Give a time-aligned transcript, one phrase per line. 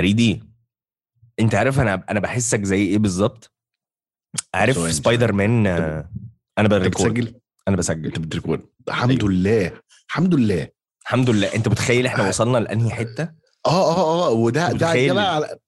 [0.00, 0.42] ريدي
[1.40, 3.52] انت عارف أنا أنا بحسك زي إيه بالظبط؟
[4.54, 6.10] عارف سبايدر مان آه،
[6.58, 8.06] أنا ب record بتسجل؟ أنا بسجل.
[8.06, 8.62] أنت بت record.
[8.88, 9.80] الحمد لله.
[10.08, 10.68] الحمد لله.
[11.02, 11.54] الحمد لله.
[11.54, 12.28] أنت متخيل إحنا آه.
[12.28, 13.22] وصلنا لأنهي حتة؟
[13.66, 15.58] آه آه آه وده أنت ده؟ ده بقى على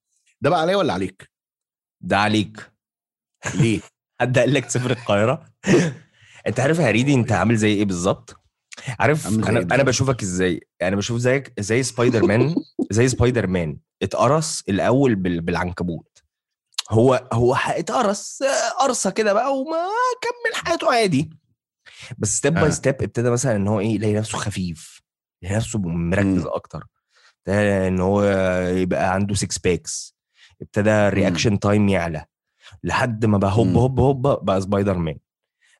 [0.41, 1.31] ده بقى عليا ولا عليك؟
[2.01, 2.71] ده عليك.
[3.55, 3.79] ليه؟
[4.21, 5.45] حد قال لك تسافر القاهرة؟
[6.47, 8.35] أنت عارف يا ريدي أنت عامل زي إيه بالظبط؟
[8.99, 12.55] عارف أنا إيه أنا؟ بشوفك إزاي؟ أنا بشوف زيك زي سبايدر مان
[12.91, 15.41] زي سبايدر مان اتقرص الأول بال...
[15.41, 16.23] بالعنكبوت.
[16.89, 18.39] هو هو اتقرص
[18.79, 19.77] قرصة كده بقى وما
[20.21, 21.29] كمل حياته عادي.
[22.17, 22.53] بس step.
[22.53, 25.01] by step ابتدى مثلا إن هو إيه يلاقي نفسه خفيف
[25.41, 26.45] يلاقي نفسه مركز.
[26.45, 26.87] أكتر.
[27.37, 28.23] ابتدى إن هو
[28.67, 30.15] يبقى عنده 6 packs
[30.61, 32.25] ابتدى ال reaction time يعلى.
[32.83, 33.67] لحد ما بقى هوب.
[33.67, 35.17] هوب هوب بقى سبايدر مان.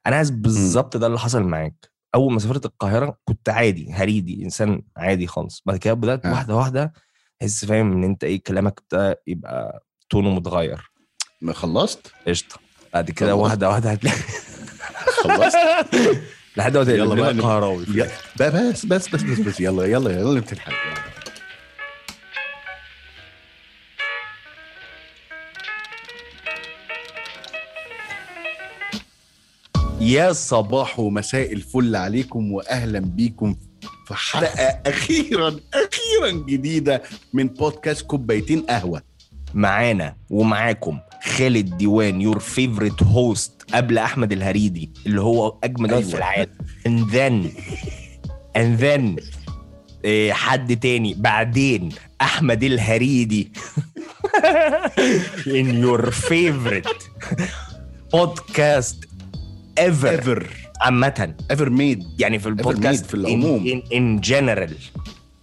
[0.07, 1.90] أنا عايز بالظبط ده اللي حصل معاك.
[2.15, 6.31] أول ما سافرت القاهرة كنت عادي هريدي إنسان عادي خالص بعد كده بدأت آه.
[6.31, 6.93] واحدة واحدة
[7.39, 8.81] تحس فاهم إن أنت إيه كلامك
[9.27, 10.91] يبقى تونه متغير
[11.41, 12.55] ما خلصت؟ قشطة
[12.93, 13.35] بعد كده.
[13.35, 14.17] واحدة واحدة هتلاقي
[15.23, 15.57] خلصت؟
[16.57, 20.11] لحد ما يلا بقى لنا نب- قهراوي يا- بس بس بس بس بس يلا يلا
[20.11, 21.10] يلا نبتدي الحلقة
[30.01, 33.55] يا صباح ومساء الفل عليكم واهلا بيكم
[34.07, 37.01] في حلقة أخيرا أخيرا جديدة
[37.33, 39.01] من بودكاست كوبايتين قهوة.
[39.53, 46.09] معانا ومعاكم خالد ديوان your favorite host قبل أحمد الهريدي اللي هو أجمد واحد في
[46.09, 46.17] أيوة.
[46.17, 46.51] العالم.
[46.87, 47.51] And then
[48.57, 49.23] and then
[50.05, 51.89] إيه حد تاني بعدين
[52.21, 53.51] أحمد الهريدي.
[55.61, 57.01] In your favorite
[58.15, 59.10] podcast
[59.79, 60.05] ever.
[60.05, 60.47] ايفر
[60.81, 61.33] عامة.
[61.51, 63.81] ايفر ميد يعني في البودكاست في العموم.
[63.81, 64.73] in general.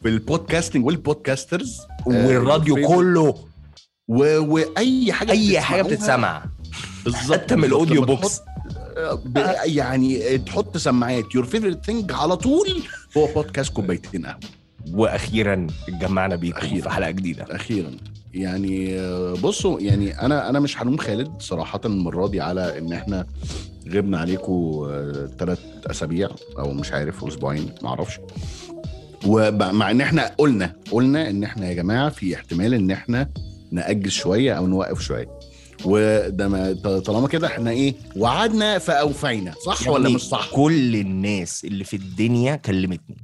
[0.02, 2.88] في ال podcasting وال podcasters والراديو favorite.
[2.88, 3.34] كله.
[4.08, 4.38] و...
[4.54, 6.44] واي حاجة أي حاجة بتتسمع.
[7.04, 7.38] بالظبط.
[7.40, 7.64] حتى من.
[7.64, 8.40] ال audio books.
[9.24, 12.82] ب- يعني تحط سماعات your favorite thing على طول
[13.16, 14.40] هو بودكاست كوبايتين قهوة.
[14.92, 16.82] وأخيرا اتجمعنا بيكم أخيراً.
[16.82, 17.46] في حلقة جديدة.
[17.50, 17.90] أخيرا.
[18.34, 23.26] يعني آه، بصوا يعني أنا أنا مش هلوم خالد صراحة المرة دي على إن إحنا
[23.88, 24.86] غبنا عليكم
[25.38, 26.28] ثلاث أسابيع
[26.58, 28.18] أو مش عارف أسبوعين ما أعرفش
[29.26, 33.28] ومع إن إحنا قلنا قلنا إن إحنا يا جماعة في احتمال إن إحنا
[33.72, 35.28] نأجل شوية أو نوقف شوية.
[35.84, 41.64] وده ما طالما كده إحنا إيه وعدنا فأوفينا صح ولا يعني مش صح؟ كل الناس
[41.64, 43.16] اللي في الدنيا كلمتني.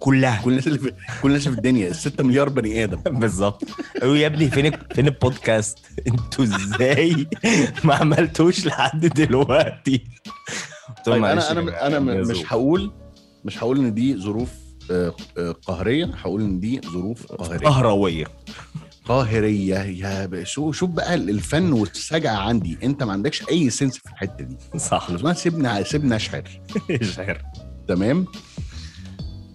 [0.00, 0.42] كلها.
[0.42, 0.92] كل الناس اللي في
[1.22, 1.92] كل الناس في الدنيا.
[1.92, 2.96] 6 مليار بني آدم.
[3.20, 3.64] بالظبط.
[4.00, 5.78] قالوا يا ابني فين فين البودكاست؟
[6.08, 7.26] أنتوا إزاي
[7.84, 10.04] ما عملتوش لحد دلوقتي؟
[11.06, 12.52] طيب أنا أنا أنا مش.
[12.52, 12.92] هقول
[13.44, 14.50] مش هقول إن دي ظروف
[14.90, 16.04] آه، آه، قهرية.
[16.04, 17.68] هقول إن دي ظروف قهرية.
[17.68, 18.26] قهروية.
[19.04, 22.78] قاهريه يا شو شوف بقى الفن والسجع عندي.
[22.82, 24.56] أنت ما عندكش أي سنس في الحتة دي.
[24.78, 25.32] صح.
[25.32, 26.42] سيبنا سيبنا أشعر.
[27.16, 27.42] شعر
[27.88, 28.26] تمام؟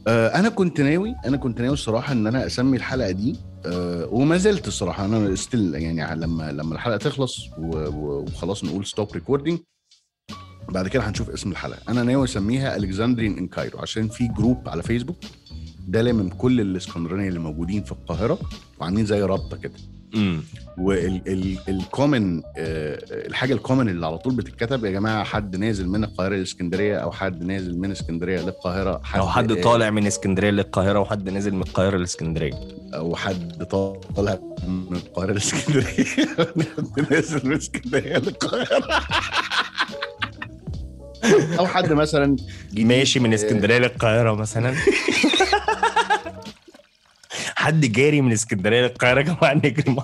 [0.07, 4.67] أنا كنت ناوي أنا كنت ناوي الصراحة إن أنا أسمي الحلقة دي آه وما زلت
[4.67, 5.05] الصراحة.
[5.05, 9.59] أنا still يعني لما لما الحلقة تخلص وخلاص نقول stop recording
[10.69, 11.79] بعد كده هنشوف اسم الحلقة.
[11.89, 15.17] أنا ناوي أسميها Alexandrian in Cairo عشان في جروب على فيسبوك
[15.87, 18.39] ده لامم كل الاسكندرانيه اللي موجودين في القاهرة
[18.79, 19.73] وعاملين زي رابطة كده.
[20.77, 26.35] وال common الحاجة ال common اللي على طول بتتكتب يا جماعة حد نازل من القاهرة
[26.35, 31.29] لإسكندرية أو حد نازل من إسكندرية للقاهرة أو حد آه، طالع من إسكندرية للقاهرة وحد
[31.29, 32.53] نازل من القاهرة لإسكندرية.
[32.93, 36.05] أو حد طالع من القاهرة لإسكندرية
[36.37, 39.03] حد نازل من إسكندرية للقاهرة.
[41.59, 42.35] أو حد مثلا
[42.73, 44.75] ماشي من آه، اسكندريه للقاهرة مثلا.
[47.63, 49.95] حد جاري من اسكندرية للقاهرة يا جماعة نجري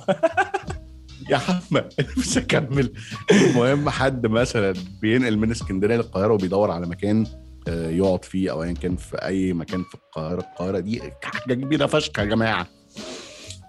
[1.29, 1.81] يا حمى
[2.17, 2.93] مش هكمل
[3.31, 7.25] المهم حد مثلا بينقل من اسكندرية للقاهرة وبيدور على مكان
[7.67, 10.39] آه، يقعد فيه أو ايا كان في أي مكان في القاهرة.
[10.39, 12.67] القاهرة دي حاجة كبيرة فشخ يا جماعة.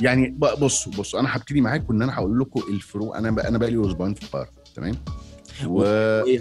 [0.01, 3.17] يعني بصوا بصوا أنا هبتدي معاكم إن أنا هقول لكم الفروق.
[3.17, 4.95] أنا بقى أنا بقى لي أسبوعين في القاهرة تمام؟
[5.67, 5.83] و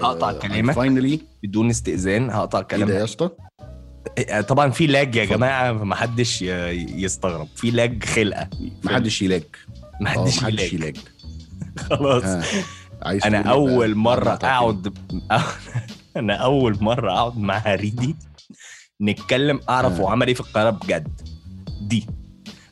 [0.02, 0.74] هقطع كلامك.
[0.74, 3.30] فاينلي بدون استئذان هقطع إيه ده يا اسطى؟
[4.48, 5.26] طبعا في لاج يا.
[5.26, 7.48] جماعة ما حدش يستغرب.
[7.56, 8.50] في لاج خلقة.
[8.84, 9.44] محدش يلاج.
[10.02, 10.74] ما آه حدش محدش يلاج.
[10.74, 10.98] يلاج.
[11.78, 12.24] خلاص.
[12.24, 12.44] ها،
[13.02, 14.94] عايز أنا إيه؟ أول مرة ما أقعد
[16.18, 18.16] أنا أول مرة أقعد مع هريدي
[19.02, 20.02] نتكلم أعرف آه.
[20.04, 21.22] هو عمل إيه في القاهرة بجد.
[21.82, 22.06] دي.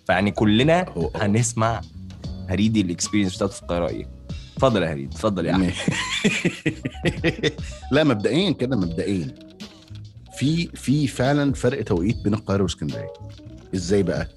[0.08, 1.82] فيعني كلنا هو- هو- هنسمع
[2.50, 4.08] هريدي ال experience بتاعته في القاهرة إيه.
[4.56, 5.74] اتفضل يا هريدي اتفضل يا أحمد.
[7.92, 9.36] لا مبدئيا كده مبدئيا.
[10.38, 13.14] في في فعلا فرق توقيت بين القاهرة واسكندرية.
[13.76, 14.28] إزاي بقى؟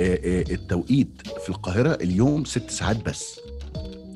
[0.00, 3.40] آه، آه، التوقيت في القاهرة اليوم ست ساعات بس.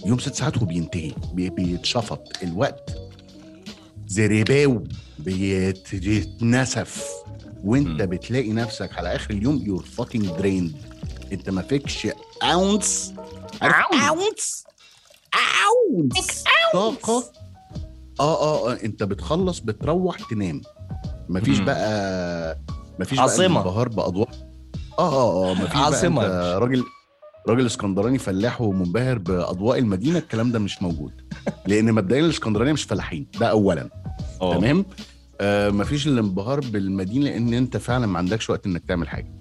[0.06, 1.12] يوم ست ساعات وبينتهي.
[1.34, 2.90] بي- بيتشفط الوقت.
[4.06, 4.84] زرباو
[5.18, 7.04] بيت- بيتنسف.
[7.64, 8.02] وأنت.
[8.02, 10.72] بتلاقي نفسك على آخر اليوم you're fucking drained
[11.32, 12.08] أنت ما فيكش
[12.42, 13.12] ounce
[13.62, 14.64] ounce
[15.94, 17.24] ounce طاقة.
[18.20, 20.60] آه آه آه أنت بتخلص بتروح تنام.
[21.28, 21.58] مفيش.
[21.58, 22.58] بقى
[23.00, 23.46] مفيش عاصمة.
[23.48, 24.28] بقى انبهار بأضواء.
[24.98, 26.20] آه آه آه مفيش عاصمة.
[26.28, 26.84] بقى راجل
[27.48, 31.12] راجل اسكندراني فلاح ومنبهر بأضواء المدينة الكلام ده مش موجود.
[31.66, 33.90] لأن مبدئيا الاسكندرانية مش فلاحين ده اولا.
[34.42, 34.54] آه.
[34.56, 34.84] تمام؟
[35.40, 39.32] آه مفيش الانبهار بالمدينة لأن أنت فعلا ما عندكش وقت إنك تعمل حاجة.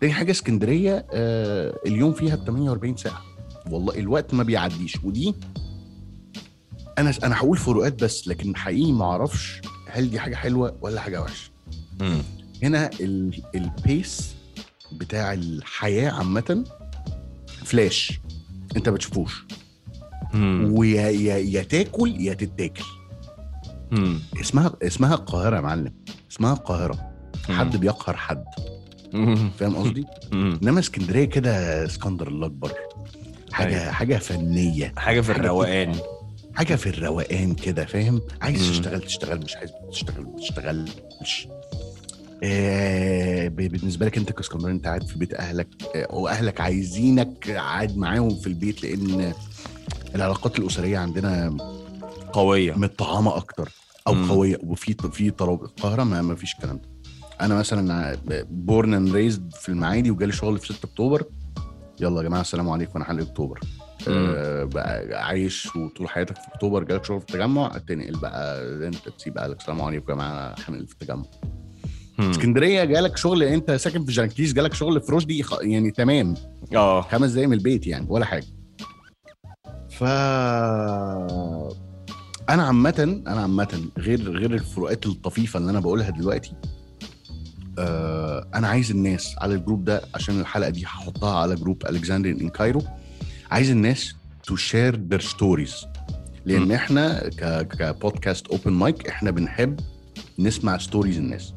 [0.00, 3.20] تاني حاجة اسكندرية آه اليوم فيها ب 48 ساعة.
[3.70, 4.96] والله الوقت ما بيعديش.
[5.04, 5.34] ودي
[6.98, 9.60] أنا أنا هقول فروقات بس لكن حقيقي ما أعرفش
[9.94, 11.50] هل دي حاجة حلوة ولا حاجة وحشة.
[12.62, 14.34] هنا ال- البيس
[14.92, 16.64] بتاع الحياة عامة
[17.64, 18.20] فلاش
[18.76, 19.44] انت ما بتشوفوش.
[20.64, 22.84] ويا يا, يا تاكل يا تتاكل.
[24.40, 25.92] اسمها اسمها القاهرة يا معلم
[26.32, 27.10] اسمها القاهرة
[27.48, 28.44] حد بيقهر حد.
[29.58, 30.04] فاهم قصدي.
[30.32, 32.72] انما اسكندرية كده اسكندر الأكبر
[33.52, 33.92] حاجة أيوة.
[33.92, 35.94] حاجة فنية حاجة في الروقان
[36.56, 38.60] حاجة في الروقان كده فاهم؟ عايز.
[38.70, 41.48] تشتغل تشتغل مش عايز تشتغل ما تشتغلش.
[42.42, 48.36] آه بالنسبة لك انت كاسكندراني انت قاعد في بيت أهلك آه واهلك عايزينك قاعد معاهم
[48.36, 49.32] في البيت لأن
[50.14, 51.56] العلاقات الأسرية عندنا
[52.32, 52.72] قوية.
[52.72, 53.68] متطعمة أكتر
[54.06, 54.30] أو مم.
[54.30, 56.88] قوية وفي في طراب القاهرة ما, ما فيش الكلام ده.
[57.40, 58.16] أنا مثلا
[58.50, 61.24] born and raised في المعادي وجالي شغل في 6 أكتوبر.
[62.00, 63.60] يلا يا جماعة السلام عليكم أنا حلقة أكتوبر.
[64.08, 69.38] آه بقى عايش وطول حياتك في أكتوبر جالك شغل في التجمع تنقل بقى انت تسيب
[69.38, 71.24] اهلك السلام عليكم يا جماعة حامل في التجمع.
[72.20, 76.34] اسكندرية جالك شغل انت ساكن في جانكليس جالك شغل في رشدي يعني تمام.
[76.74, 77.00] آه.
[77.00, 78.46] خمس دقايق من البيت يعني ولا حاجة.
[79.90, 80.04] ف
[82.50, 86.52] أنا عامة أنا عامة غير غير الفروقات الطفيفة اللي أنا بقولها دلوقتي
[87.78, 92.48] آه أنا عايز الناس على الجروب ده عشان الحلقة دي هحطها على جروب Alexandrian in
[92.48, 92.82] Cairo.
[93.50, 95.74] عايز الناس to share their stories
[96.44, 96.72] لأن.
[96.72, 97.30] إحنا
[97.62, 99.80] كبودكاست open mic إحنا بنحب
[100.38, 101.54] نسمع stories الناس.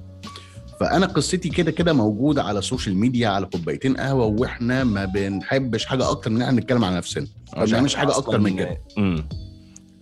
[0.79, 6.09] فأنا قصتي كده كده موجودة على السوشيال ميديا على كوبايتين قهوة وإحنا ما بنحبش حاجة
[6.09, 7.27] أكتر من إن إحنا نتكلم على نفسنا.
[7.57, 8.81] ما بنعملش حاجة أكتر من كده.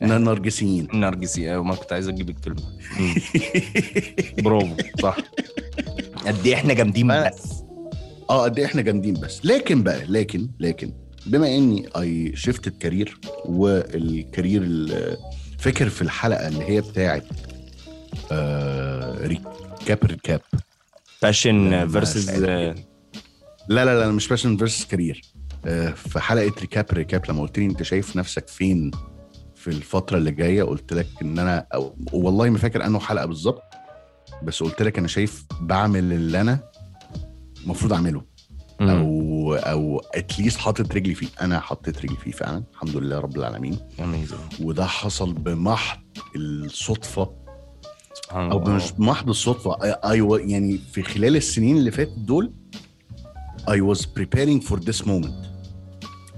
[0.04, 0.88] إحنا نرجسيين.
[0.94, 1.52] نرجسي.
[1.52, 2.62] أيوة، ما كنت عايز أجيب الكلمة.
[4.38, 5.18] برافو صح.
[6.28, 7.64] قد إيه إحنا جامدين بس.
[8.30, 9.46] آه قد إيه إحنا جامدين بس.
[9.46, 10.94] لكن بقى لكن لكن
[11.26, 15.18] بما إني I shift ال career وال career ال-
[15.60, 17.26] فاكر في الحلقة اللي هي بتاعت
[18.32, 20.42] آه recap recap
[21.70, 22.30] لما versus
[23.68, 25.22] لا لا لا مش passion versus career
[25.66, 28.92] آه، في حلقة recap recap لما قلت لي أنت شايف نفسك فين
[29.56, 33.62] في الفترة اللي جاية قلت لك إن أنا أو والله ما فاكر أنه حلقة بالظبط
[34.44, 36.60] بس قلت لك أنا شايف بعمل اللي أنا
[37.64, 38.22] المفروض أعمله.
[38.82, 39.15] أو
[39.56, 41.28] أو at least حاطط رجلي فيه.
[41.42, 42.64] أنا حطيت رجلي فيه فعلا.
[42.74, 43.78] الحمد لله رب العالمين.
[44.62, 46.00] وده حصل بمحض
[46.36, 47.32] الصدفة.
[48.32, 49.74] أو مش بمحض الصدفة.
[49.84, 52.52] أيوه يعني في خلال السنين اللي فاتت دول
[53.70, 55.46] I was preparing for this moment.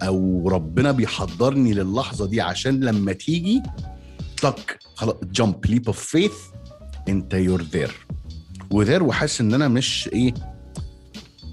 [0.04, 3.64] أو ربنا بيحضرني للحظة دي عشان لما تيجي
[4.42, 6.34] take خلاص jump leap of faith
[7.10, 8.08] أنت يور ذير
[8.72, 10.34] وذير وحاسس إن أنا مش إيه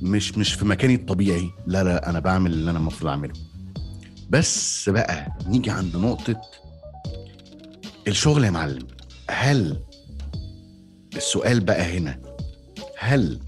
[0.04, 1.50] مش مش في مكاني الطبيعي.
[1.66, 3.32] لا لا أنا بعمل اللي أنا المفروض أعمله.
[4.30, 6.40] بس بقى نيجي عند نقطة
[8.08, 8.86] الشغل يا معلم.
[9.30, 9.80] هل
[11.16, 12.20] السؤال بقى هنا
[12.98, 13.38] هل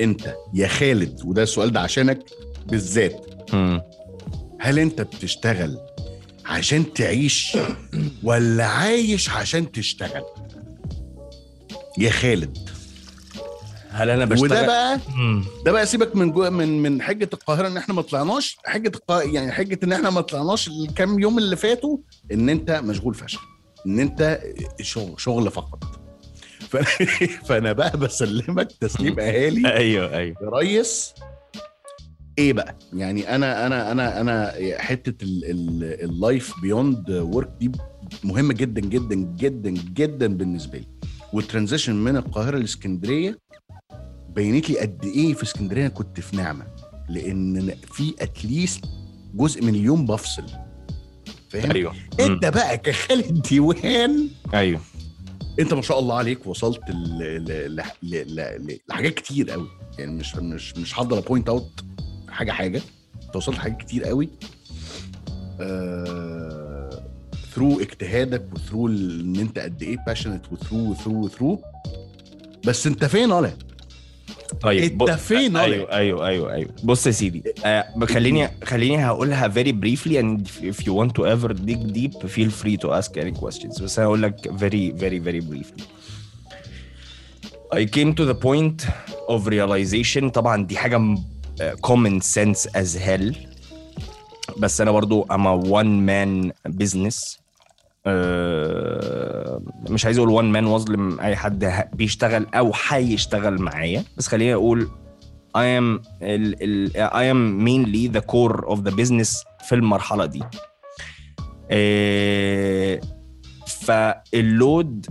[0.00, 2.18] أنت يا خالد وده السؤال ده عشانك
[2.66, 3.26] بالذات.
[4.60, 5.78] هل أنت بتشتغل
[6.44, 7.56] عشان تعيش
[8.22, 10.24] ولا عايش عشان تشتغل؟
[11.98, 12.58] يا خالد.
[13.92, 15.44] هل أنا بشتغل؟ وده بقى مم.
[15.64, 19.22] ده بقى سيبك من جو من من حجة القاهرة إن إحنا ما طلعناش حجة القا...
[19.22, 21.98] يعني حجة إن إحنا ما طلعناش الكام يوم اللي فاتوا
[22.32, 23.40] إن أنت مشغول فشخ
[23.86, 24.40] إن أنت
[24.80, 25.84] شغل شغل فقط.
[26.70, 26.76] ف...
[27.46, 29.72] فأنا بقى بسلمك تسليم أهالي.
[29.74, 30.36] أيوه أيوه.
[30.42, 31.14] يا ريس
[32.38, 37.72] إيه بقى؟ يعني أنا أنا أنا أنا حتة ال life beyond work دي
[38.24, 40.86] مهمة جدا جدا جدا جدا بالنسبة لي.
[41.32, 43.38] وال transition من القاهرة لإسكندرية
[44.34, 46.66] بينت لي قد إيه في اسكندرية كنت في نعمة.
[47.08, 48.84] لأن في at least
[49.34, 50.44] جزء من اليوم بفصل.
[51.50, 51.94] فاهم؟ أيوه.
[52.20, 54.80] أنت بقى كخالد ديوان أيوه.
[55.60, 56.80] أنت ما شاء الله عليك وصلت.
[58.88, 61.84] لحاجات كتير قوي يعني مش مش مش هفضل أ point out
[62.28, 62.82] حاجة حاجة.
[63.26, 64.28] أنت وصلت لحاجات كتير قوي
[65.60, 67.02] آه...
[67.54, 71.62] through اجتهادك و through إن أنت قد إيه patient و through و through و through
[72.66, 73.52] بس أنت فين ولا
[74.60, 76.28] طيب إيه، انت فين؟ أيوه،, أيوه أيوه.
[76.28, 81.16] أيوه أيوه بص يا سيدي آه، خليني خليني هقولها very briefly and if you want
[81.16, 85.20] to ever dig deep feel free to ask any questions بس هقول لك very very
[85.20, 85.84] very briefly
[87.74, 88.86] I came to the point
[89.28, 90.28] of realization.
[90.30, 91.16] طبعا دي حاجة
[91.60, 93.36] آه، common sense as hell.
[94.58, 97.41] بس أنا برضو I'm a one man business.
[99.90, 104.88] مش عايز أقول وان مان واظلم أي حد بيشتغل أو هيشتغل معايا بس خليني أقول
[105.56, 110.42] ال ال I am mainly the core of the business في المرحلة دي.
[111.70, 113.00] آه،
[113.66, 115.06] فاللود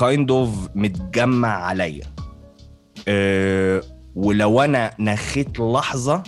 [0.00, 2.06] kind of متجمع عليا.
[3.08, 3.82] آه،
[4.14, 6.22] ولو أنا نخيت لحظة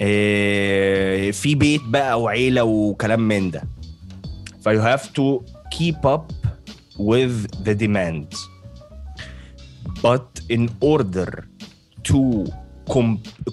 [0.00, 3.62] آه، في بيت بقى وعيلة وكلام من ده.
[4.64, 5.44] ف you have to
[5.78, 6.32] keep up
[6.98, 8.36] with the demands.
[10.02, 11.30] But in order
[12.10, 12.20] to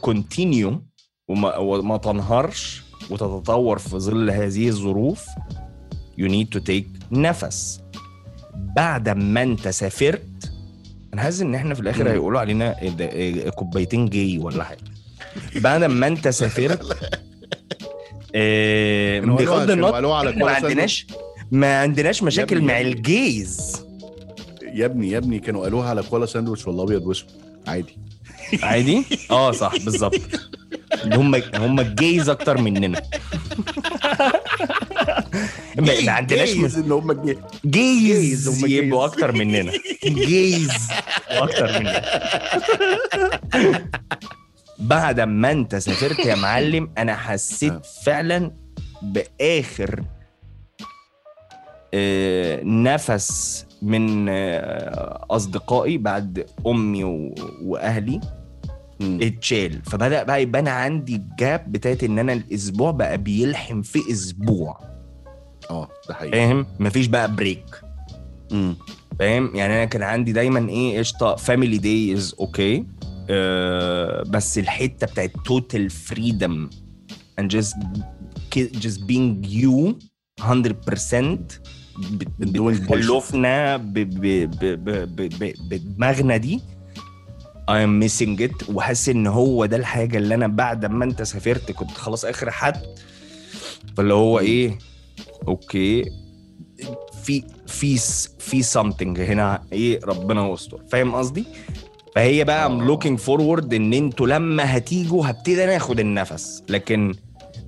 [0.10, 0.74] continue
[1.28, 5.26] وما, وما تنهارش وتتطور في ظل هذه الظروف
[6.18, 7.82] you need to take نفس
[8.76, 10.52] بعد ما انت سافرت
[11.14, 12.10] أنا حاسس إن إحنا في الآخر.
[12.10, 14.84] هيقولوا علينا إيه إيه كوبايتين جاي ولا حاجة
[15.56, 16.98] بعد ما انت سافرت
[18.36, 20.52] بغض كانوا النظر ما.
[20.52, 21.08] عندناش
[21.52, 22.80] ما عندناش مشاكل مع.
[22.82, 23.82] ال gays
[24.74, 27.30] يا ابني يا ابني كانوا قالوها على كولا ساندويتش والله أبيض وأسود
[27.68, 27.98] عادي
[28.64, 30.20] عادي آه صح بالظبط
[31.06, 33.02] هم هم الجيز أكتر مننا
[35.78, 37.12] ما عندناش جايز إن هم.
[37.22, 39.14] جيز جيز، هم يبقوا جيز.
[39.14, 39.72] أكتر مننا
[40.28, 40.72] جيز
[41.30, 42.02] أكتر مننا
[44.82, 47.82] بعد ما انت سافرت يا معلم أنا حسيت آه.
[48.06, 48.52] فعلا
[49.02, 50.04] بآخر
[51.94, 57.04] آه، نفس من آه، أصدقائي بعد أمي
[57.62, 58.22] وأهلي.
[59.02, 59.82] اتشال.
[59.86, 64.80] فبدأ بقى يبان عندي ال gap بتاعت إن أنا الأسبوع بقى بيلحم في أسبوع.
[65.70, 66.32] آه ده حقيقي.
[66.32, 67.82] فاهم؟ مفيش بقى break
[68.52, 68.76] مم.
[69.20, 72.86] فاهم؟ يعني أنا كان عندي دايما إيه قشطة family days okay
[74.30, 76.70] بس الحتة بتاعت total freedom
[77.42, 77.76] and just
[78.56, 79.96] ki- just being you
[80.42, 81.60] 100%
[81.98, 82.82] بت- Doing bullshit.
[82.82, 83.78] بتكلفنا
[85.70, 86.62] بدماغنا دي.
[87.72, 88.70] I am missing it.
[88.70, 92.82] وحاسس إن هو ده الحاجة اللي أنا بعد ما أنت سافرت كنت خلاص آخر حد.
[93.98, 94.78] فاللي هو إيه؟
[95.48, 96.06] Okay.
[97.24, 97.98] في في
[98.40, 101.46] في something هنا إيه ربنا يستر فاهم قصدي؟
[102.16, 102.96] فهي بقى I'm آه.
[102.96, 106.64] looking forward إن أنتوا لما هتيجوا هبتدي أنا آخد النفس.
[106.70, 107.14] لكن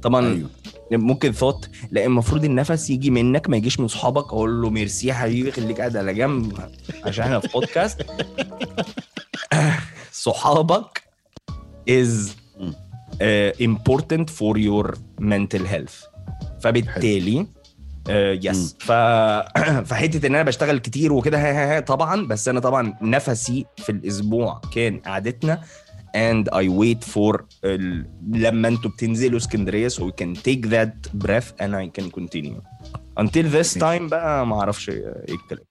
[0.02, 0.50] طبعا أيوه.
[0.92, 5.14] ممكن ثوت لا المفروض النفس يجي منك ما يجيش من صحابك أقول له ميرسي يا
[5.14, 6.60] حبيبي خليك قاعد على جنب
[7.06, 8.02] عشان إحنا في بودكاست
[10.12, 11.04] صحابك
[11.90, 16.08] uh, important for your mental health.
[16.62, 17.48] فبالتالي
[18.10, 18.92] يس ف...
[19.90, 23.92] فحتة إن أنا بشتغل كتير وكده ها ها ها طبعا بس أنا طبعا نفسي في
[23.92, 25.62] الأسبوع كان قعدتنا
[26.16, 28.06] and I wait for ال...
[28.32, 32.62] لما أنتوا بتنزلوا اسكندرية so we can take that breath and I can continue.
[33.20, 35.66] Until this time بقى ما أعرفش إيه الكلام.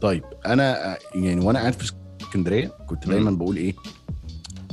[0.00, 1.92] طيب أنا يعني وأنا قاعد في
[2.22, 3.74] اسكندرية كنت دايما بقول إيه؟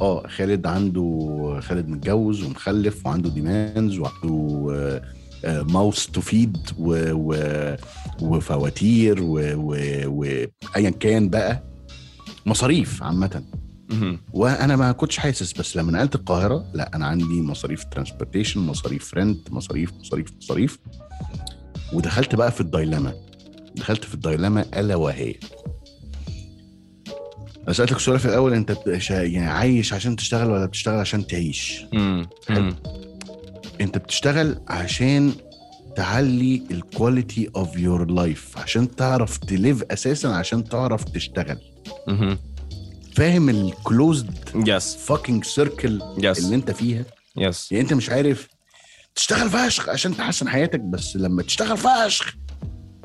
[0.01, 5.01] آه خالد عنده خالد متجوز ومخلف وعنده demands وعنده
[5.45, 6.57] mouths to feed
[8.21, 11.63] وفواتير وايا كان بقى
[12.45, 13.43] مصاريف عامة.
[14.33, 19.51] وأنا ما كنتش حاسس بس لما نقلت القاهرة لا أنا عندي مصاريف transportation مصاريف rent
[19.51, 20.79] مصاريف مصاريف مصاريف.
[21.93, 23.13] ودخلت بقى في ال dilemma
[23.75, 25.35] دخلت في ال dilemma ألا وهي.
[27.63, 28.77] أنا سالتك سؤال في الأول أنت
[29.09, 32.27] يعني عايش عشان تشتغل ولا بتشتغل عشان تعيش؟ مم.
[33.81, 35.31] انت بتشتغل عشان
[35.95, 41.57] تعلي ال quality of your life عشان تعرف ت live أساسا عشان تعرف تشتغل.
[43.15, 47.05] فاهم ال closed yes fucking circle اللي انت فيها
[47.37, 48.47] yes يعني انت مش عارف
[49.15, 52.35] تشتغل فشخ عشان تحسن حياتك بس لما تشتغل فشخ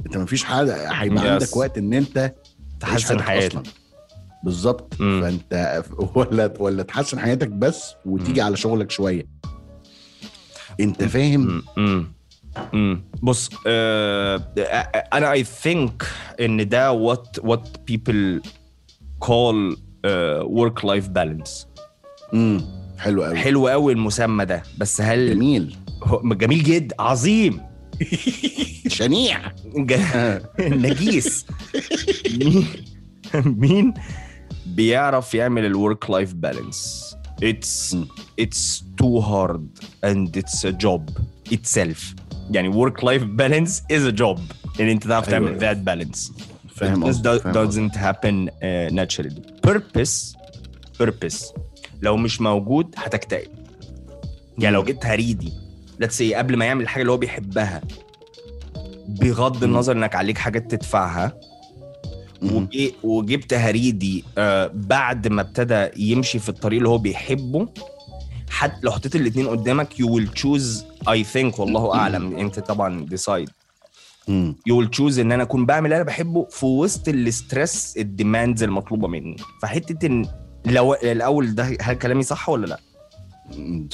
[0.07, 1.27] انت مفيش حاجة هيبقى Yes.
[1.29, 2.35] عندك وقت ان انت
[2.81, 3.63] تحسن حياتك.
[4.45, 4.95] بالظبط.
[4.95, 5.83] فانت
[6.17, 8.47] ولا ولا تحسن حياتك بس وتيجي مم.
[8.47, 9.27] على شغلك شوية
[10.80, 11.62] انت فاهم؟ مم.
[11.76, 12.12] مم.
[12.75, 14.37] امم بص آه
[15.12, 16.02] أنا I think
[16.40, 18.43] ان ده what what people
[19.19, 19.76] call
[20.43, 21.67] work life balance
[22.35, 22.61] امم
[22.99, 23.37] حلو قوي.
[23.37, 24.62] حلو قوي المسمى ده.
[24.78, 25.76] بس هل جميل.
[26.25, 27.61] جميل جدا عظيم.
[28.88, 29.52] شنيع.
[29.76, 31.47] ج- نجيس.
[32.38, 32.66] مين
[33.35, 33.94] مين
[34.66, 38.09] بيعرف يعمل ال work life balance it's مم.
[38.40, 41.11] it's too hard and it's a job
[41.50, 41.99] itself
[42.50, 44.40] يعني work life balance is a job
[44.80, 46.33] ان انت تعرف أيوة، تعمل that balance
[46.75, 47.52] فاهم This do- قصدك.
[47.54, 50.37] doesn't happen uh, naturally purpose
[51.02, 51.45] purpose
[52.02, 53.49] لو مش موجود هتكتئب
[54.59, 55.52] يعني لو جبت هريدي
[56.02, 57.80] let's say قبل ما يعمل الحاجة اللي هو بيحبها
[59.09, 59.64] بغض.
[59.64, 61.33] النظر إنك عليك حاجات تدفعها.
[62.42, 67.68] وجي- وجبت هريدي آه، بعد ما ابتدى يمشي في الطريق اللي هو بيحبه
[68.50, 73.07] حتى لو حطيت الاثنين قدامك you will choose I think والله أعلم أنت طبعا
[74.28, 74.57] مم.
[74.71, 78.05] you will choose إن أنا أكون بعمل اللي أنا بحبه في وسط ال stress ال
[78.05, 80.26] demands المطلوبة مني فحتة إن
[80.66, 82.80] لو الأول ده هل كلامي صح ولا لأ؟
[83.57, 83.88] مم.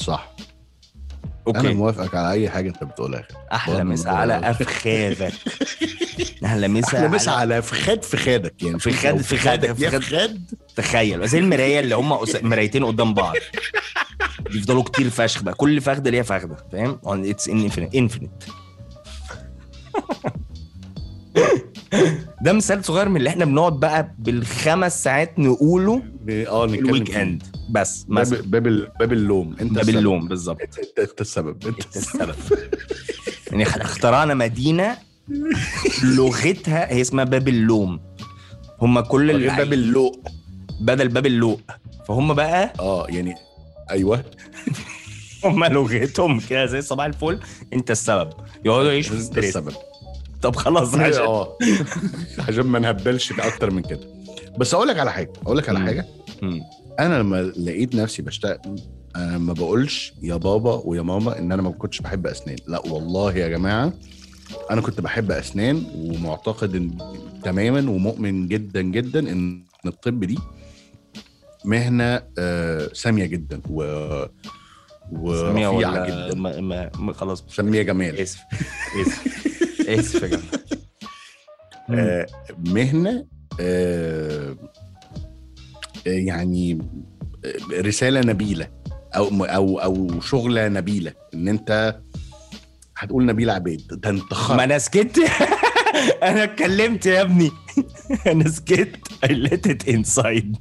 [1.45, 3.27] صح أنا okay موافقك على أي حاجة أنت بتقولها.
[3.53, 4.33] أحلى مسا على.
[4.49, 5.33] أفخاذك.
[6.45, 8.79] أحلى مسا إحنا بس على على فخاد فخادك يعني.
[8.79, 9.35] في لو في
[9.83, 9.89] يا.
[9.89, 11.27] فخاد تخيل.
[11.27, 13.35] زي المراية اللي هم مرايتين قدام بعض.
[14.51, 15.53] بيفضلوا كتير فشخ بقى.
[15.53, 18.43] كل فخده ليها فخدة فاهم؟ it's infinite infinite
[22.41, 27.15] ده مثال صغير من اللي إحنا بنقعد بقى بالخمس ساعات نقوله آه نتكلم الويك.
[27.15, 28.41] اند بس باب مثلا.
[28.41, 28.63] باب
[28.99, 29.55] باب اللوم.
[29.61, 29.95] انت ده السبب.
[29.95, 31.67] باللوم بالظبط انت انت السبب.
[31.67, 32.35] انت السبب.
[33.51, 34.97] يعني اخترعنا مدينة
[36.03, 37.99] لغتها هي اسمها باب اللوم.
[38.81, 40.19] هم كل باب اللي اللوق
[40.81, 41.61] بدل باب اللوق
[42.07, 43.35] فهم بقى آه يعني
[43.91, 44.23] أيوه.
[45.43, 47.39] هم لغتهم كده زي صباح الفل.
[47.73, 48.29] انت السبب.
[48.65, 49.73] يقعدوا يعيشوا في ستريس السبب.
[50.41, 51.57] طب خلاص عشان آه.
[52.39, 53.99] عشان ما نهبلش أكتر من كده.
[54.57, 55.33] بس أقول لك على حاجة.
[55.45, 55.79] أقول لك على.
[55.79, 56.05] حاجة.
[56.99, 58.61] أنا لما لقيت نفسي بشتاق
[59.15, 62.55] أنا ما بقولش يا بابا ويا ماما إن أنا ما كنتش بحب أسنان.
[62.67, 63.93] لا والله يا جماعة
[64.71, 66.97] أنا كنت بحب أسنان ومعتقد إن
[67.43, 70.37] تماما ومؤمن جدا جدا إن الطب دي
[71.65, 73.83] مهنة آه، سامية جدا و
[75.11, 76.35] ورفيعة جدا.
[76.35, 77.43] ما ما ما خلاص.
[77.49, 78.17] سامية جمال.
[78.19, 78.39] آسف.
[79.01, 79.89] آسف.
[79.89, 80.43] آسف يا جماعة.
[81.89, 82.25] آه،
[82.65, 83.25] مهنة
[83.59, 84.55] آه، آه،
[86.05, 86.79] يعني
[87.71, 88.67] رسالة نبيلة
[89.15, 91.95] أو أو أو شغلة نبيلة إن أنت
[92.97, 95.19] هتقول نبيل عبيد ده أنت ما أنا سكت.
[96.23, 97.51] أنا اتكلمت يا ابني.
[98.31, 98.95] أنا سكت.
[99.25, 100.55] I let it inside.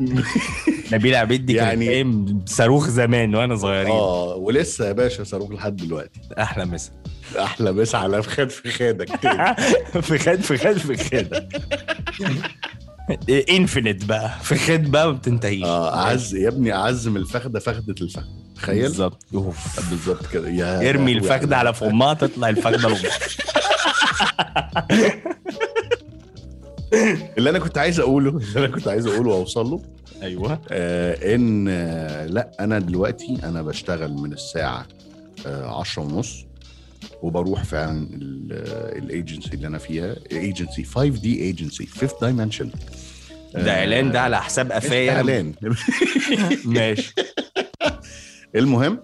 [0.92, 3.92] نبيل عبيد دي يعني كان صاروخ زمان وأنا صغيرين.
[3.92, 6.20] آه ولسه يا باشا صاروخ لحد دلوقتي.
[6.38, 6.90] أحلى مسا.
[7.38, 9.54] أحلى بس على فخاد فخادك تاني.
[10.02, 11.48] في خد في خد في خد
[13.50, 14.30] انفينيت بقى.
[14.42, 18.26] في خد بقى ما بتنتهيش آه أعز يا ابني أعز من الفخدة فخدة الفخدة.
[18.56, 18.82] تخيل.
[18.82, 19.26] بالظبط.
[19.90, 20.48] بالظبط كده.
[20.48, 23.02] يا ارمي الفخدة على فمها تطلع الفخدة لامها
[27.38, 29.82] اللي أنا كنت عايز أقوله اللي أنا كنت عايز أقوله وأوصل له
[30.22, 30.60] أيوه.
[30.70, 34.86] آه إن آه لأ أنا دلوقتي أنا بشتغل من الساعة
[35.46, 36.44] آه عشرة ونص
[37.22, 38.08] وبروح فعلا
[38.98, 40.16] الايجنسي اللي أنا فيها.
[40.32, 42.70] agency 5 D agency Fifth Dimension
[43.54, 45.12] ده إعلان ده على حساب قفايا.
[45.12, 45.54] إعلان.
[46.64, 47.14] ماشي.
[48.56, 49.00] المهم.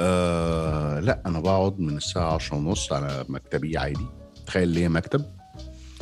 [0.00, 4.06] آه لا أنا بقعد من الساعة 10 ونص على مكتبي عادي.
[4.46, 5.24] تخيل ليا مكتب.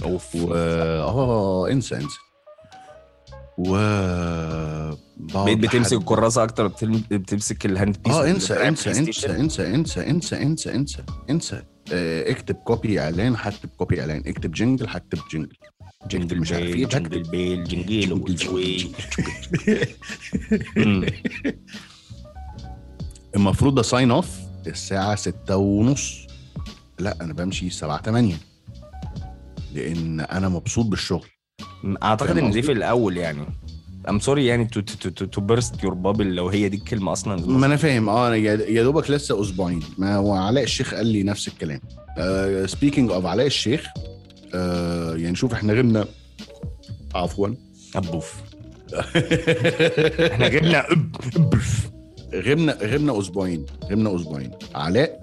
[0.03, 0.37] أوف.
[0.53, 2.19] آه إنسى إنسى.
[3.59, 3.73] و
[5.17, 9.37] بقيت بتمسك الكراسة أكتر بتمسك ال handpiece آه انسى انسى انسى.
[9.37, 11.63] انسى انسى انسى انسى انسى انسى.
[11.93, 14.23] آه، اكتب copy إعلان هكتب copy إعلان.
[14.27, 15.57] اكتب jingle هكتب jingle
[16.11, 18.93] jingle مش عارف إيه jingle bell jingle،.
[23.37, 26.27] المفروض ا sign off الساعة ستة ونص.
[26.99, 28.37] لا أنا بمشي سبعة تمانية.
[29.75, 31.29] لأن أنا مبسوط بالشغل.
[32.03, 33.45] أعتقد إن دي؟ في الأول يعني.
[34.09, 37.47] I'm sorry يعني to to to to burst your bubble لو هي دي الكلمة أصلا.
[37.47, 38.09] ما أنا فاهم.
[38.09, 39.83] آه يا يا دوبك لسه أسبوعين.
[39.99, 41.81] ما هو علاء الشيخ قال لي نفس الكلام.
[42.67, 43.87] speaking of علاء الشيخ
[44.55, 46.05] آه يعني شوف إحنا غبنا.
[47.15, 47.49] عفوا.
[47.97, 48.35] أبوف.
[50.33, 51.91] إحنا جبنا أب- أبف.
[52.35, 53.67] غبنا غبنا أسبوعين.
[53.91, 54.51] غبنا أسبوعين.
[54.75, 55.23] علاء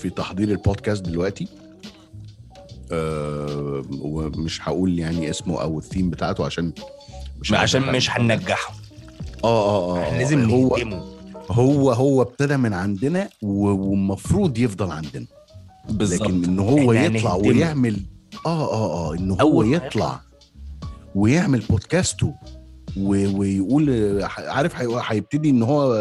[0.00, 1.44] في تحضير البودكاست دلوقتي.
[1.44, 1.65] آه
[4.00, 6.72] ومش هقول يعني اسمه أو الثيم بتاعته عشان
[7.40, 8.10] مش عشان مش.
[8.10, 8.74] هننجحه
[9.44, 11.02] آه آه آه لازم هو نهدمه
[11.50, 15.26] هو هو ابتدى من عندنا والمفروض يفضل عندنا
[16.00, 17.48] لكن إن هو يطلع هنهدمه.
[17.48, 18.00] ويعمل
[18.46, 20.20] آه آه آه إن هو يطلع
[21.14, 22.34] ويعمل بودكاسته
[22.96, 25.94] ويقول عارف هي- هيبتدي إن هو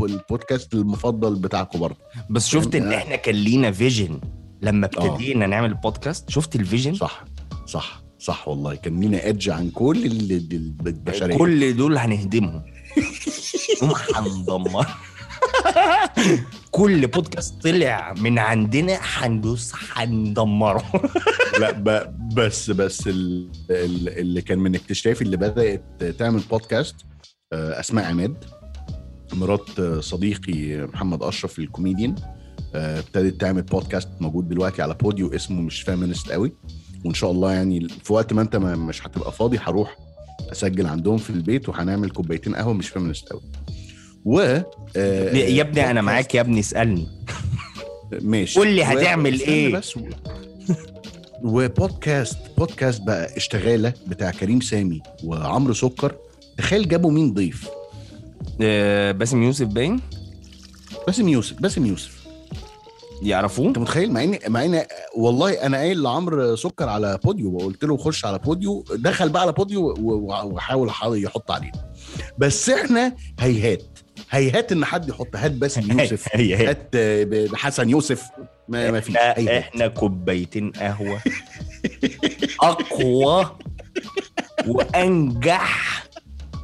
[0.00, 1.96] البودكاست المفضل بتاعكم برضه
[2.30, 2.96] بس شفت إن آه.
[2.96, 4.20] إحنا كان لينا فيجن
[4.62, 7.24] لما ابتدينا نعمل بودكاست شفت الفيجن؟ صح
[7.66, 8.74] صح صح والله.
[8.74, 11.36] كان لينا ادج عن كل ال- ال- البشرية.
[11.36, 12.62] كل دول هنهدمهم.
[13.82, 14.86] هم هندمر
[16.70, 20.84] كل بودكاست طلع من عندنا هندوس هندمره.
[21.60, 22.14] لا ب...
[22.34, 23.50] بس بس ال...
[23.70, 26.96] ال- اللي كان من اكتشافي اللي بدأت تعمل بودكاست
[27.52, 28.44] آه، أسماء عماد
[29.32, 32.14] مرات آه، صديقي محمد أشرف الكوميديان.
[32.18, 32.39] آه،
[32.74, 36.52] ابتدت تعمل بودكاست موجود دلوقتي على بوديو اسمه مش feminist قوي.
[37.04, 39.96] وإن شاء الله يعني في وقت ما أنت ما مش هتبقى فاضي هروح
[40.52, 43.40] أسجل عندهم في البيت وهنعمل كوبايتين قهوة مش feminist قوي.
[44.24, 44.40] و
[44.96, 47.06] آه، يا ابني أنا معاك يا ابني اسألني.
[48.22, 48.58] ماشي.
[48.58, 49.96] قول لي و- هتعمل استنى إيه؟ بس.
[49.96, 50.00] و...
[51.42, 56.14] وبودكاست بودكاست بقى اشتغالة بتاع كريم سامي وعمرو سكر.
[56.58, 57.68] تخيل جابوا مين ضيف؟
[58.60, 60.00] آه، باسم يوسف باين؟
[61.06, 62.19] باسم يوسف باسم يوسف.
[63.22, 64.84] يعرفوه؟ انت متخيل؟ مع ان مع ان
[65.16, 69.52] والله أنا قايل لعمرو سكر على بوديو وقلت له خش على بوديو دخل بقى على
[69.52, 71.92] بوديو وحاول حاول يحط علينا
[72.38, 73.98] بس إحنا هيهات
[74.30, 76.96] هيهات إن حد يحط هات باسم يوسف هات
[77.54, 78.28] حسن يوسف
[78.68, 79.16] ما, ما فيش.
[79.16, 81.20] إحنا كوبايتين قهوة.
[82.62, 83.56] أقوى
[84.68, 86.04] وأنجح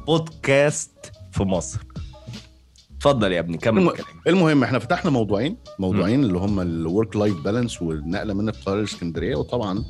[0.07, 1.79] بودكاست في مصر.
[3.09, 7.15] اتفضل يا ابني كمل الم- الكلام المهم إحنا فتحنا موضوعين موضوعين اللي هم ال work
[7.15, 9.35] life balance والنقلة من القاهرة لإسكندرية.
[9.35, 9.83] وطبعا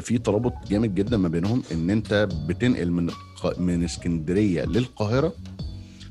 [0.00, 3.10] في ترابط جامد جدا ما بينهم إن أنت بتنقل من
[3.58, 5.32] من إسكندرية للقاهرة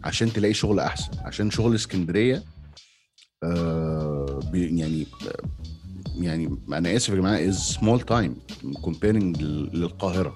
[0.03, 1.11] عشان تلاقي شغل أحسن.
[1.25, 2.43] عشان شغل إسكندرية
[3.43, 5.41] آه يعني آه،
[6.19, 8.35] يعني أنا آسف يا جماعة is small time
[8.81, 9.41] comparing
[9.73, 10.35] للقاهرة.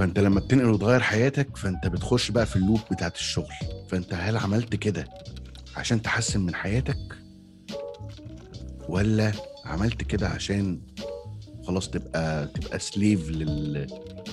[0.00, 3.52] فانت لما بتنقل وتغير حياتك فانت بتخش بقى في ال loop بتاعت الشغل.
[3.88, 5.08] فانت هل عملت كده
[5.76, 6.96] عشان تحسن من حياتك؟
[8.88, 9.32] ولا
[9.64, 10.80] عملت كده عشان
[11.66, 13.86] خلاص تبقى تبقى slave لل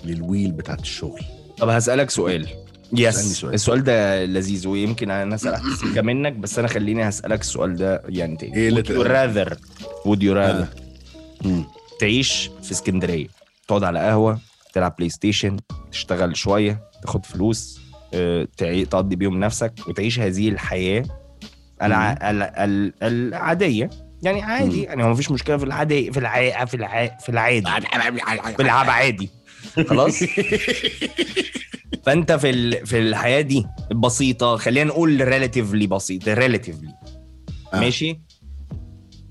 [0.06, 1.22] لل wheel بتاعت الشغل؟
[1.58, 2.48] طب هسألك سؤال.
[2.94, 3.54] yes سؤال.
[3.54, 8.68] السؤال ده لذيذ ويمكن أنا سكه منك بس أنا خليني هسألك السؤال ده يعني تاني.
[8.68, 9.54] اللي would you rather
[10.06, 10.82] would you rather
[11.48, 11.66] مم.
[12.00, 13.28] تعيش في اسكندرية
[13.68, 14.40] تقعد على قهوة
[14.78, 15.58] تلعب بلاي ستيشن
[15.92, 17.80] تشتغل شوية تاخد فلوس
[18.14, 18.48] آه،
[18.90, 21.06] تقضي بيهم نفسك وتعيش هذه الحياة
[21.82, 22.12] الع...
[22.12, 22.42] ال...
[22.44, 22.94] ال...
[23.04, 23.90] العادية.
[24.22, 24.84] يعني عادي.
[24.84, 26.66] يعني هو مفيش مشكلة في العادي في الع...
[26.66, 27.18] في الع...
[27.20, 27.66] في العادي.
[28.58, 29.30] في العب عادي.
[29.90, 30.24] خلاص.
[32.06, 32.86] فأنت في ال...
[32.88, 36.94] في الحياة دي البسيطه خلينا نقول relatively بسيطة relatively
[37.74, 37.80] آه.
[37.80, 38.20] ماشي؟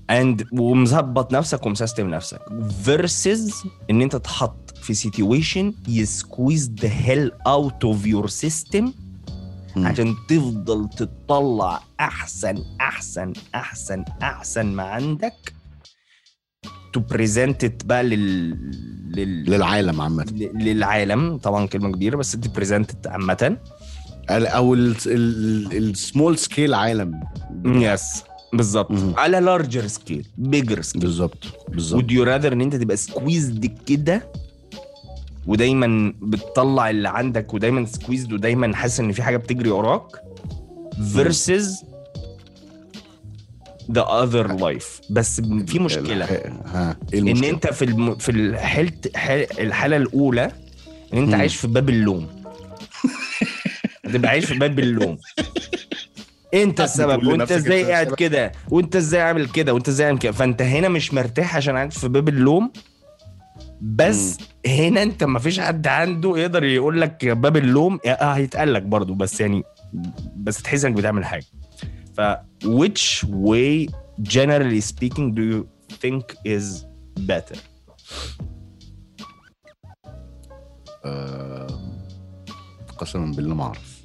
[0.09, 2.41] and ومظبط نفسك وم system نفسك
[2.85, 8.93] versus إن أنت تحط في situation ي squeeze the hell out of your system.
[9.77, 15.53] عشان تفضل تطلع أحسن أحسن أحسن أحسن ما عندك
[16.93, 18.49] to present بقى لل...
[19.15, 19.45] لل...
[19.45, 20.25] للعالم عامة.
[20.55, 21.37] للعالم.
[21.37, 23.57] طبعا كلمة كبيرة بس انت present عامة.
[24.29, 27.19] أو ال small scale عالم.
[27.65, 28.91] yes بالظبط.
[29.17, 34.31] على larger scale bigger scale بالظبط بالظبط would you rather إن أنت تبقى squeezed كده
[35.47, 40.21] ودايما بتطلع اللي عندك ودايما squeezed ودايما حاسس إن في حاجة بتجري وراك
[41.15, 41.83] versus
[43.91, 45.01] the other life.
[45.11, 46.25] بس في مشكلة.
[46.65, 48.15] ها إيه إن أنت في الم...
[48.15, 48.91] في الحالة
[49.59, 50.51] الحالة الأولى
[51.13, 51.35] إن أنت مم.
[51.35, 52.27] عايش في باب اللوم.
[54.13, 55.17] تبقى عايش في باب اللوم.
[56.53, 58.13] أنت السبب وأنت إزاي قاعد.
[58.13, 61.97] كده؟ وأنت إزاي عامل كده؟ وأنت إزاي عامل كده؟ فأنت هنا مش مرتاح عشان عايش
[61.97, 62.71] في باب اللوم.
[63.81, 64.37] بس
[64.67, 67.99] هنا انت ما فيش حد عنده يقدر يقول لك باب اللوم.
[68.05, 69.63] آه هيتقال لك برضه بس يعني
[70.35, 71.45] بس تحس إنك بتعمل حاجة.
[72.13, 72.21] ف
[72.63, 75.65] which way generally speaking do you
[76.03, 76.85] think is
[77.19, 77.57] better?
[82.97, 84.03] قسما بالله ما أعرف.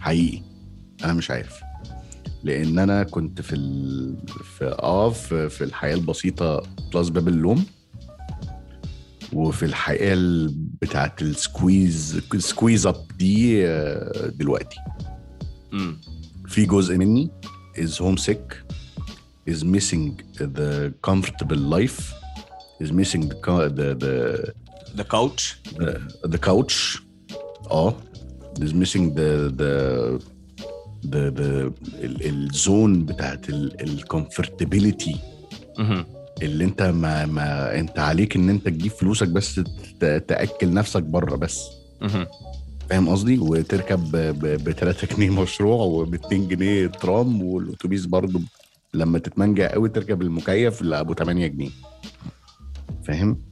[0.00, 0.42] حقيقي.
[1.04, 1.60] أنا مش عارف.
[2.42, 4.16] لأن أنا كنت في ال...
[4.26, 6.62] في آه في, في الحياة البسيطة
[6.94, 7.66] بلس باب اللوم.
[9.32, 14.76] وفي الحياة ال- بتاعت السكويز سكويز اب دي آه، دلوقتي
[15.72, 16.00] امم
[16.48, 17.30] في جزء مني
[17.78, 18.54] is homesick
[19.50, 22.00] is missing the comfortable life
[22.82, 24.14] is missing the the the,
[24.98, 25.42] the couch
[25.78, 25.90] the,
[26.28, 27.00] the couch
[27.70, 27.96] آه
[28.60, 30.20] is missing the the
[31.04, 35.16] ب ال- الزون بتاعت الكومفورتابيلتي.
[36.42, 39.60] اللي انت ما ما انت عليك ان انت تجيب فلوسك بس
[40.00, 41.60] تأكل نفسك بره بس.
[42.90, 48.40] فاهم قصدي؟ وتركب ب 3 جنيه مشروع وب 2 جنيه ترام والأتوبيس برضو
[48.94, 51.70] لما تتمنجع قوي تركب المكيف اللي ابو 8 جنيه.
[53.04, 53.42] فاهم؟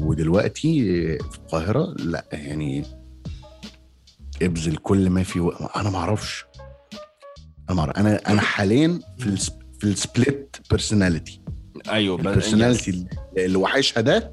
[0.00, 0.82] ودلوقتي
[1.18, 2.84] في القاهرة لأ يعني
[4.42, 5.50] ابذل كل ما في و...
[5.50, 6.44] أنا ما أعرفش.
[7.70, 9.61] أنا أنا أنا حاليا في.
[9.82, 11.40] في ال split personality
[11.88, 13.06] أيوه ال personality
[13.38, 14.32] اللي وحشها ده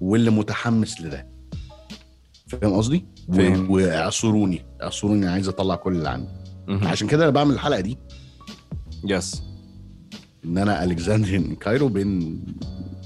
[0.00, 1.28] واللي متحمس لده.
[2.46, 3.70] فاهم قصدي؟ فاهم.
[3.70, 4.66] وأعصروني.
[4.82, 6.28] أعصروني عايز أطلع كل اللي عندي.
[6.68, 7.98] عشان كده أنا بعمل الحلقة دي.
[9.04, 9.42] yes
[10.44, 12.40] إن أنا Alexandrian in Cairo بين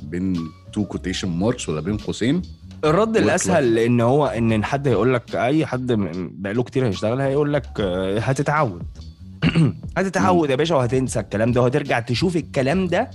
[0.02, 0.36] بين
[0.72, 2.42] two quotation marks ولا بين قوسين.
[2.84, 5.92] الرد الأسهل لأن هو إن حد هيقول لك أي حد
[6.32, 8.82] بقاله كتير هيشتغل هيقول لك آه، هتتعود.
[9.96, 13.10] هتتعود يا باشا وهتنسى الكلام ده وهترجع تشوف الكلام ده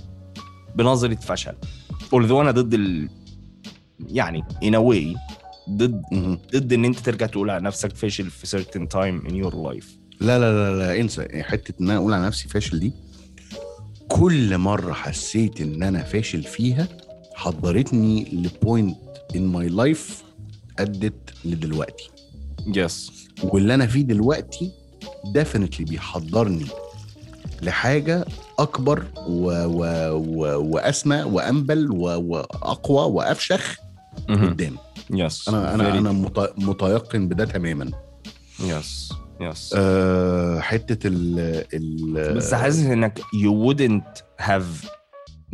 [0.76, 1.54] بنظرة فشل.
[2.14, 3.08] Although أنا ضد ال...
[4.08, 5.18] يعني in a way
[5.70, 6.02] ضد.
[6.54, 9.86] ضد إن أنت ترجع تقول على نفسك فاشل في certain time in your life.
[10.20, 11.42] لا لا لا لا انسى.
[11.42, 12.92] حتة إن أنا أقول على نفسي فاشل دي
[14.08, 16.88] كل مرة حسيت إن أنا فاشل فيها
[17.34, 18.96] حضرتني ل point
[19.36, 20.22] in my life
[20.78, 22.10] أدت لدلوقتي.
[22.66, 24.72] yes واللي أنا فيه دلوقتي
[25.24, 26.66] definitely بيحضرني
[27.62, 28.24] لحاجة
[28.58, 33.76] أكبر و و و وأسمى وانبل و وأقوى وأفشخ
[34.28, 34.76] قدام
[35.10, 37.90] yes أنا أنا أنا مت- متيقن بده تماما.
[38.60, 41.38] yes yes أه حتة ال
[41.74, 44.88] ال بس حاسس إنك you wouldn't have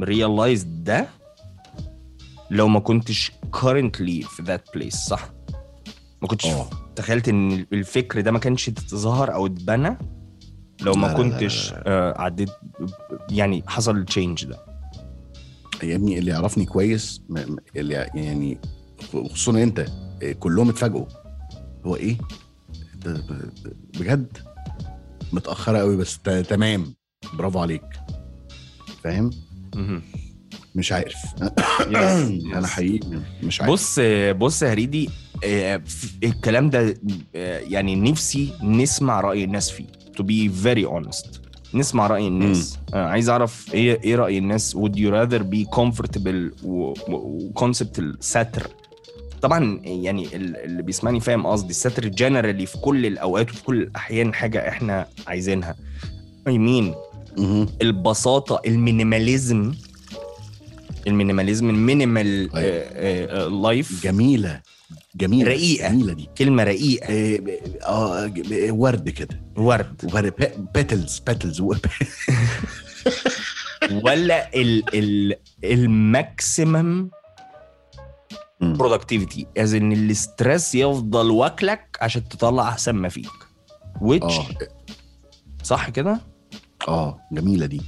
[0.04, 1.06] realized ده
[2.50, 5.30] لو ما كنتش currently في that place صح؟
[6.22, 6.70] ما كنتش آه.
[6.96, 9.98] تخيلت إن الفكر ده ما كانش اتظهر أو اتبنى
[10.82, 12.50] لو لا، ما لا، لا، كنتش آه، عديت
[13.30, 14.58] يعني حصل التشينج ده.
[15.82, 17.22] يا ابني اللي يعرفني كويس
[17.76, 18.58] اللي يعني
[19.12, 19.86] خصوصا أنت
[20.22, 21.06] إيه، كلهم اتفاجئوا.
[21.86, 22.16] هو إيه؟
[24.00, 24.38] بجد؟
[25.32, 26.94] متأخرة قوي بس تمام.
[27.34, 27.82] برافو عليك.
[29.04, 29.30] فاهم.
[30.74, 31.16] مش عارف.
[32.54, 32.66] أنا.
[32.66, 33.72] حقيقي مش عارف.
[33.72, 34.00] بص
[34.38, 35.29] بص يا هريدي آه،
[36.24, 36.94] الكلام ده
[37.34, 39.84] آه، يعني نفسي نسمع رأي الناس فيه
[40.18, 41.26] to be very honest.
[41.74, 42.78] نسمع رأي الناس.
[42.94, 48.66] آه، عايز أعرف إيه إيه رأي الناس؟ would you rather be comfortable و concept الستر؟
[49.42, 51.70] طبعا يعني ال- اللي بيسمعني فاهم قصدي.
[51.70, 55.76] الستر generally في كل الأوقات وفي كل الأحيان حاجة إحنا عايزينها.
[56.48, 56.94] I mean
[57.38, 57.66] مهم.
[57.82, 59.72] البساطة ال minimalism.
[61.06, 62.44] ال minimalism ال minimal.
[63.62, 64.60] life جميلة.
[65.16, 65.88] جميلة رقيقة.
[65.88, 66.28] جميلة دي.
[66.38, 67.06] كلمة رقيقة.
[67.86, 69.42] آه ج- ورد كده.
[69.56, 70.06] ورد.
[70.74, 71.60] petals petals
[74.04, 77.10] ولا ال ال ال maximum
[78.60, 83.28] productivity is ان ال stress يفضل واكلك عشان تطلع أحسن ما فيك.
[84.00, 84.46] which آه.
[85.62, 86.20] صح كده؟
[86.88, 87.80] آه جميلة دي.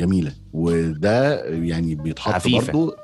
[0.00, 0.32] جميلة.
[0.52, 2.48] وده يعني بيتحط.
[2.48, 2.96] برضه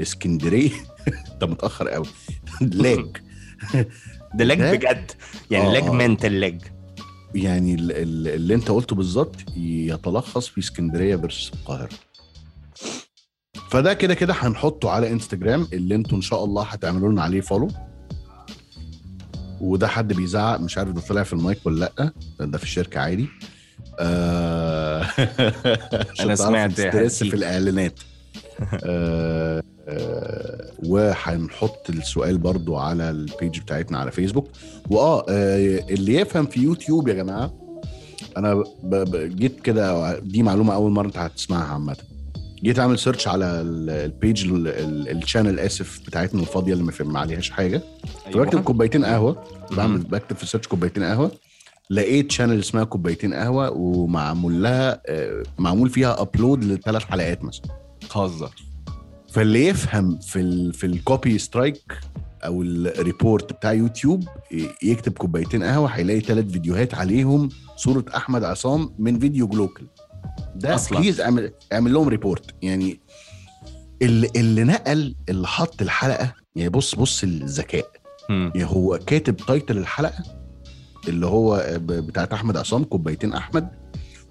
[0.00, 0.70] اسكندرية.
[1.32, 2.06] انت متأخر قوي.
[2.60, 3.06] لاج
[4.34, 5.10] ده لاج بجد.
[5.50, 5.84] يعني آه، lag.
[5.84, 6.60] mental lag
[7.34, 11.88] يعني ال- ال- اللي انت قلته بالظبط يتلخص في اسكندرية versus القاهرة.
[13.70, 17.68] فده كده كده هنحطه على انستجرام اللي أنتوا إن شاء الله هتعملوا لنا عليه follow
[19.60, 22.12] وده حد بيزعق مش عارف ده طلع في المايك ولا لأ.
[22.46, 23.28] ده في الشركة عادي.
[23.98, 25.02] آه
[26.18, 26.80] تعرف سمعت.
[27.22, 28.00] في الإعلانات.
[28.84, 34.48] آه آه وهنحط السؤال برضو على ال page بتاعتنا على فيسبوك
[34.90, 37.54] وآه آه، اللي يفهم في يوتيوب يا جماعة
[38.36, 41.96] أنا ب- ب- جيت كده دي معلومة أول مرة أنت هتسمعها عامة.
[42.62, 46.92] جيت أعمل search على ال- ال page ال- ال- ال channel آسف بتاعتنا الفاضية اللي
[47.04, 47.82] ما عليهاش حاجة.
[48.34, 49.44] فبكتب كوبايتين قهوة.
[49.76, 51.30] بعمل بكتب في search كوبايتين قهوة.
[51.90, 57.66] لقيت channel اسمها كوبايتين قهوة ومعمول لها آه، معمول فيها upload لثلاث حلقات مثلا.
[58.14, 58.50] هزر
[59.32, 61.82] فاللي يفهم في ال في ال copy strike
[62.44, 64.24] أو ال report بتاع يوتيوب
[64.82, 69.86] يكتب كوبايتين قهوة هيلاقي ثلاث فيديوهات عليهم صورة أحمد عصام من فيديو جلوكال
[70.56, 70.98] ده أصلاً.
[70.98, 73.00] please اعمل اعمل لهم report يعني
[74.02, 77.86] اللي اللي نقل اللي حط الحلقة يعني بص بص الذكاء.
[78.30, 80.24] يعني هو كاتب title الحلقة
[81.08, 83.68] اللي هو بتاعت أحمد عصام كوبايتين أحمد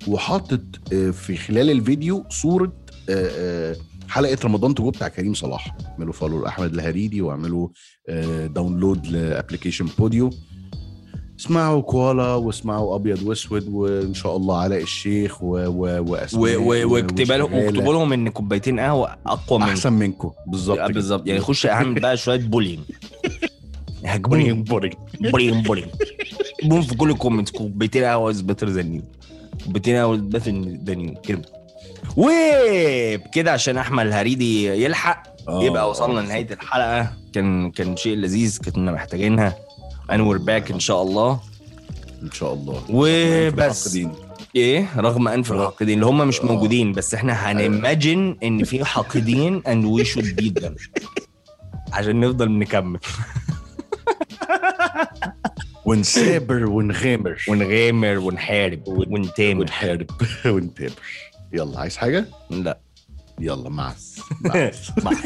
[0.07, 0.61] وحاطط
[0.93, 2.73] آه، في خلال الفيديو صورة
[3.09, 3.31] آه،
[3.71, 3.75] آه،
[4.09, 5.75] حلقة رمضان two بتاع كريم صلاح.
[5.91, 7.67] اعملوا follow لأحمد الهريدي واعملوا
[8.09, 10.29] آه، download ل application بوديو
[11.39, 15.57] اسمعوا كوالا واسمعوا أبيض وأسود وإن شاء الله علاء الشيخ و و
[15.99, 17.53] و- واسماء و- واكتب لهم.
[17.53, 20.31] واكتبوا لهم إن كوبايتين قهوة أقوى من أحسن منكم.
[20.47, 20.87] بالظبط آه،.
[20.87, 21.27] بالظبط.
[21.27, 22.79] يعني خش اعمل بقى شوية bullying
[24.05, 24.93] هجبوني boring
[25.31, 25.87] bullying bullying
[26.63, 29.01] بوم في كل الكومنتس كوبايتين قهوة is better than you
[29.65, 30.51] كوبايتين قهوة is better
[30.85, 31.41] than you كده.
[32.17, 35.23] وبكده عشان أحمد الهريدي يلحق.
[35.47, 37.13] آه، يبقى وصلنا لنهاية الحلقة.
[37.33, 39.55] كان كان شيء لذيذ كنا محتاجينها.
[40.11, 41.39] And we're back إن شاء الله.
[42.23, 42.83] إن شاء الله.
[42.89, 43.99] وبس.
[44.55, 46.45] إيه؟ رغم أنف الحاقدين اللي هم مش آه.
[46.45, 46.91] موجودين.
[46.91, 50.73] بس إحنا هنماجن إن في حاقدين and we should beat them.
[51.93, 52.99] عشان نفضل نكمل.
[55.85, 57.45] ونسابر ونغامر.
[57.47, 59.61] ونغامر ونحارب ونتامر.
[59.61, 60.07] ونحارب.
[60.45, 60.91] ونتابر
[61.53, 62.79] يلا عايز حاجة؟ لا.
[63.39, 63.93] يلا مع
[65.03, 65.11] مع